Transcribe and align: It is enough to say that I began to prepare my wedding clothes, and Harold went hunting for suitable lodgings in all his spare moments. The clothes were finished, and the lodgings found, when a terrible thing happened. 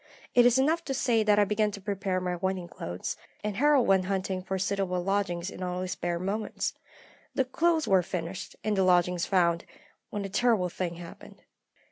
It 0.33 0.47
is 0.47 0.57
enough 0.57 0.83
to 0.85 0.95
say 0.95 1.21
that 1.21 1.37
I 1.37 1.45
began 1.45 1.69
to 1.73 1.79
prepare 1.79 2.19
my 2.19 2.35
wedding 2.35 2.67
clothes, 2.67 3.17
and 3.43 3.57
Harold 3.57 3.85
went 3.85 4.05
hunting 4.05 4.41
for 4.41 4.57
suitable 4.57 4.99
lodgings 5.03 5.51
in 5.51 5.61
all 5.61 5.81
his 5.83 5.91
spare 5.91 6.17
moments. 6.17 6.73
The 7.35 7.45
clothes 7.45 7.87
were 7.87 8.01
finished, 8.01 8.55
and 8.63 8.75
the 8.75 8.81
lodgings 8.81 9.27
found, 9.27 9.63
when 10.09 10.25
a 10.25 10.27
terrible 10.29 10.69
thing 10.69 10.95
happened. 10.95 11.43